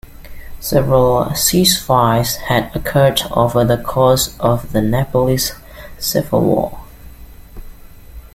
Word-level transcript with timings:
Several 0.59 1.25
ceasefires 1.25 2.37
had 2.37 2.75
occurred 2.75 3.21
over 3.33 3.63
the 3.63 3.77
course 3.77 4.35
of 4.39 4.71
the 4.71 4.81
Nepalese 4.81 5.53
civil 5.99 6.41
war. 6.41 6.79